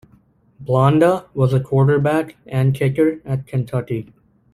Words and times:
Blanda 0.59 1.27
was 1.35 1.53
a 1.53 1.59
quarterback 1.59 2.35
and 2.47 2.73
kicker 2.73 3.21
at 3.23 3.45
Kentucky. 3.45 4.11